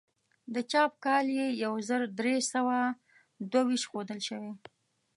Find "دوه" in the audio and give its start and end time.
3.51-3.61